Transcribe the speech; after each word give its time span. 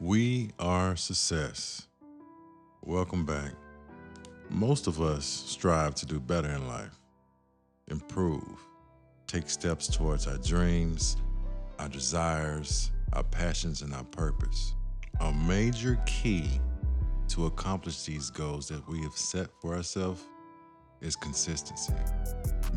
We 0.00 0.50
are 0.58 0.94
success. 0.94 1.86
Welcome 2.82 3.24
back. 3.24 3.52
Most 4.50 4.88
of 4.88 5.00
us 5.00 5.24
strive 5.24 5.94
to 5.94 6.04
do 6.04 6.20
better 6.20 6.50
in 6.50 6.68
life, 6.68 7.00
improve, 7.88 8.60
take 9.26 9.48
steps 9.48 9.88
towards 9.88 10.26
our 10.26 10.36
dreams, 10.36 11.16
our 11.78 11.88
desires, 11.88 12.90
our 13.14 13.22
passions, 13.22 13.80
and 13.80 13.94
our 13.94 14.04
purpose. 14.04 14.74
A 15.20 15.32
major 15.32 15.98
key 16.04 16.60
to 17.28 17.46
accomplish 17.46 18.02
these 18.02 18.28
goals 18.28 18.68
that 18.68 18.86
we 18.86 19.00
have 19.00 19.16
set 19.16 19.48
for 19.62 19.74
ourselves 19.74 20.22
is 21.00 21.16
consistency. 21.16 21.94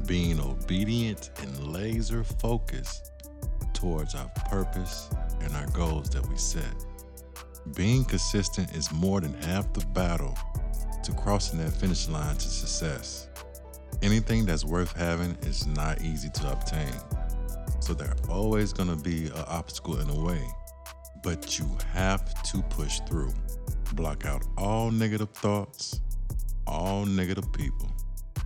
Being 0.05 0.39
obedient 0.39 1.31
and 1.41 1.73
laser 1.73 2.23
focused 2.23 3.11
towards 3.73 4.15
our 4.15 4.31
purpose 4.49 5.09
and 5.41 5.53
our 5.57 5.67
goals 5.71 6.09
that 6.11 6.25
we 6.29 6.37
set. 6.37 6.85
Being 7.75 8.05
consistent 8.05 8.75
is 8.75 8.91
more 8.91 9.21
than 9.21 9.33
half 9.43 9.71
the 9.73 9.85
battle 9.87 10.37
to 11.03 11.11
crossing 11.13 11.59
that 11.59 11.71
finish 11.71 12.07
line 12.07 12.35
to 12.35 12.47
success. 12.49 13.27
Anything 14.01 14.45
that's 14.45 14.65
worth 14.65 14.95
having 14.95 15.35
is 15.41 15.67
not 15.67 16.01
easy 16.01 16.29
to 16.29 16.51
obtain. 16.51 16.93
So 17.79 17.93
there 17.93 18.07
are 18.07 18.31
always 18.31 18.73
going 18.73 18.89
to 18.89 18.95
be 18.95 19.27
an 19.27 19.43
obstacle 19.47 19.99
in 19.99 20.07
the 20.07 20.19
way, 20.19 20.41
but 21.23 21.59
you 21.59 21.69
have 21.93 22.41
to 22.43 22.61
push 22.63 22.99
through. 23.07 23.33
Block 23.93 24.25
out 24.25 24.43
all 24.57 24.91
negative 24.91 25.29
thoughts, 25.31 26.01
all 26.65 27.05
negative 27.05 27.51
people, 27.51 27.91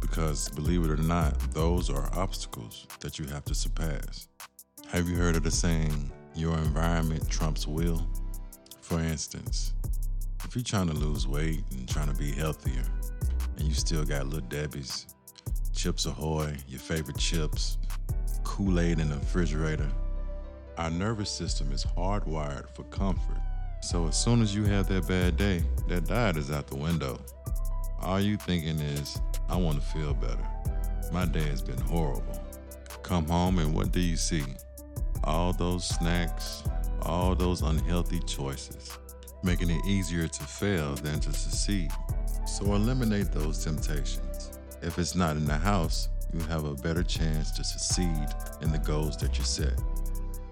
because 0.02 0.50
believe 0.50 0.84
it 0.84 0.90
or 0.90 0.98
not, 0.98 1.40
those 1.54 1.90
are 1.90 2.10
obstacles 2.14 2.88
that 3.00 3.20
you 3.20 3.26
have 3.26 3.46
to 3.46 3.56
surpass. 3.56 4.28
Have 4.90 5.10
you 5.10 5.16
heard 5.16 5.36
of 5.36 5.44
the 5.44 5.52
saying, 5.52 6.12
your 6.36 6.58
environment 6.58 7.30
trumps 7.30 7.68
will? 7.68 8.08
For 8.84 9.00
instance, 9.00 9.74
if 10.44 10.58
you're 10.58 10.64
trying 10.64 10.90
to 10.90 10.94
lose 10.94 11.26
weight 11.26 11.64
and 11.72 11.88
trying 11.88 12.12
to 12.12 12.20
be 12.20 12.34
healthier, 12.34 12.84
and 13.58 13.66
you 13.66 13.74
still 13.74 14.04
got 14.04 14.28
little 14.28 14.46
Debbie's, 14.50 15.08
Chips 15.74 16.06
Ahoy, 16.06 16.54
your 16.68 16.82
favorite 16.82 17.18
chips, 17.18 17.78
Kool 18.44 18.82
Aid 18.82 19.00
in 19.00 19.10
the 19.10 19.16
refrigerator, 19.16 19.90
our 20.78 20.92
nervous 20.92 21.32
system 21.32 21.72
is 21.72 21.86
hardwired 21.86 22.70
for 22.76 22.84
comfort. 22.84 23.38
So 23.82 24.08
as 24.10 24.22
soon 24.22 24.42
as 24.42 24.54
you 24.54 24.66
have 24.66 24.90
that 24.90 25.08
bad 25.08 25.38
day, 25.38 25.64
that 25.88 26.06
diet 26.06 26.36
is 26.36 26.52
out 26.52 26.68
the 26.68 26.76
window. 26.76 27.22
All 28.02 28.20
you 28.20 28.36
thinking 28.36 28.80
is, 28.80 29.20
I 29.48 29.56
want 29.56 29.80
to 29.80 29.88
feel 29.88 30.14
better. 30.14 30.46
My 31.10 31.24
day 31.24 31.48
has 31.48 31.62
been 31.62 31.80
horrible. 31.80 32.44
Come 33.02 33.28
home 33.30 33.60
and 33.60 33.74
what 33.74 33.94
do 33.94 34.02
you 34.02 34.18
see? 34.18 34.44
All 35.24 35.54
those 35.54 35.88
snacks, 35.88 36.64
all 37.04 37.36
those 37.36 37.62
unhealthy 37.62 38.20
choices, 38.20 38.98
making 39.44 39.70
it 39.70 39.86
easier 39.86 40.28
to 40.28 40.44
fail 40.44 40.96
than 40.96 41.20
to 41.22 41.34
succeed. 41.34 41.92
So 42.46 42.74
eliminate 42.74 43.32
those 43.32 43.64
temptations. 43.64 44.60
If 44.82 45.00
it's 45.00 45.16
not 45.16 45.38
in 45.38 45.46
the 45.46 45.58
house, 45.58 46.10
you 46.34 46.40
have 46.42 46.66
a 46.66 46.74
better 46.76 47.04
chance 47.04 47.52
to 47.52 47.64
succeed 47.64 48.28
in 48.62 48.72
the 48.72 48.80
goals 48.80 49.18
that 49.18 49.38
you 49.38 49.44
set. 49.44 49.80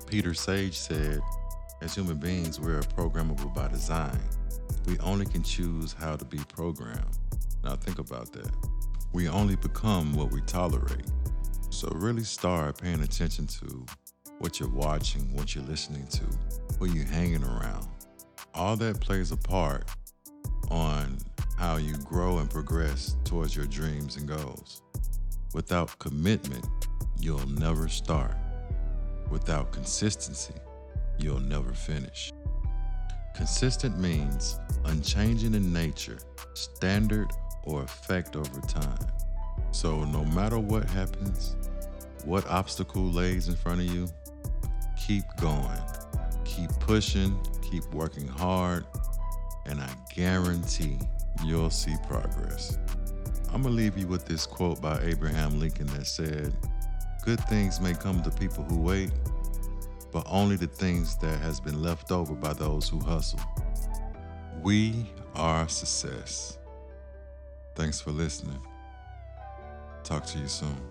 Peter 0.08 0.34
Sage 0.34 0.78
said, 0.78 1.22
as 1.82 1.96
human 1.96 2.18
beings, 2.18 2.60
we're 2.60 2.82
programmable 2.82 3.54
by 3.56 3.68
design. 3.68 4.20
We 4.86 5.00
only 5.00 5.26
can 5.26 5.42
choose 5.42 5.94
how 5.94 6.16
to 6.16 6.26
be 6.26 6.38
programmed. 6.50 7.18
Now 7.64 7.76
think 7.76 7.98
about 7.98 8.32
that. 8.34 8.52
We 9.14 9.28
only 9.28 9.56
become 9.56 10.14
what 10.14 10.32
we 10.32 10.42
tolerate. 10.42 11.10
So 11.70 11.90
really 11.96 12.24
start 12.24 12.82
paying 12.82 13.02
attention 13.02 13.48
to 13.48 13.86
what 14.42 14.59
you're 14.59 14.70
watching, 14.70 15.22
what 15.36 15.53
you're 15.53 15.64
listening 15.66 16.06
to, 16.08 16.23
who 16.80 16.88
you're 16.88 17.06
hanging 17.06 17.44
around. 17.44 17.88
All 18.56 18.75
that 18.78 19.00
plays 19.00 19.31
a 19.31 19.38
part 19.38 19.88
on 20.72 21.20
how 21.59 21.78
you 21.78 21.95
grow 21.98 22.39
and 22.39 22.50
progress 22.50 23.16
towards 23.23 23.56
your 23.56 23.67
dreams 23.67 24.17
and 24.17 24.27
goals. 24.27 24.82
Without 25.54 25.98
commitment, 25.99 26.66
you'll 27.20 27.48
never 27.49 27.88
start. 27.88 28.36
Without 29.30 29.71
consistency, 29.71 30.55
you'll 31.20 31.39
never 31.39 31.71
finish. 31.71 32.33
Consistent 33.36 33.99
means 33.99 34.60
unchanging 34.86 35.54
in 35.54 35.71
nature, 35.71 36.17
standard, 36.55 37.30
or 37.64 37.83
effect 37.83 38.36
over 38.36 38.60
time. 38.61 39.05
So, 39.70 40.04
no 40.05 40.26
matter 40.26 40.58
what 40.58 40.89
happens, 40.89 41.55
what 42.26 42.45
obstacle 42.48 43.04
lays 43.04 43.48
in 43.48 43.55
front 43.55 43.82
of 43.82 43.86
you, 43.86 44.08
keep 45.11 45.36
going, 45.42 45.82
keep 46.45 46.70
pushing, 46.80 47.38
keep 47.61 47.83
working 47.94 48.26
hard, 48.30 48.86
and 49.66 49.82
I 49.82 49.89
guarantee 50.16 50.99
you'll 51.44 51.70
see 51.70 51.94
progress. 52.08 52.77
I'm 53.52 53.64
gonna 53.64 53.76
leave 53.76 53.98
you 53.98 54.08
with 54.08 54.26
this 54.26 54.45
quote 54.45 54.82
by 54.82 55.02
Abraham 55.02 55.60
Lincoln 55.60 55.88
that 55.88 56.08
said, 56.08 56.55
Good 57.26 57.42
things 57.49 57.82
may 57.82 57.94
come 57.94 58.23
to 58.23 58.30
people 58.30 58.64
who 58.64 58.77
wait, 58.77 59.11
but 60.14 60.26
only 60.30 60.55
the 60.55 60.67
things 60.67 61.17
that 61.17 61.42
has 61.42 61.60
been 61.60 61.82
left 61.82 62.14
over 62.14 62.33
by 62.33 62.54
those 62.54 62.88
who 62.88 63.02
hustle. 63.02 63.42
We 64.61 65.08
are 65.36 65.67
success. 65.67 66.58
Thanks 67.76 67.99
for 67.99 68.11
listening. 68.11 68.61
Talk 70.05 70.26
to 70.28 70.39
you 70.39 70.48
soon. 70.48 70.91